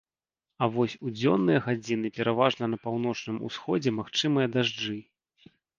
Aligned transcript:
А 0.63 0.69
вось 0.75 0.95
у 1.07 1.11
дзённыя 1.17 1.59
гадзіны 1.67 2.13
пераважна 2.17 2.73
на 2.75 2.83
паўночным 2.87 3.37
усходзе 3.49 3.97
магчымыя 4.01 4.47
дажджы. 4.59 4.99